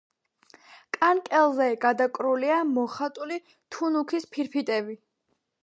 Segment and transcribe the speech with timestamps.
[0.97, 3.39] კანკელზე გადაკრულია მოხატული
[3.77, 5.01] თუნუქის ფირფიტები.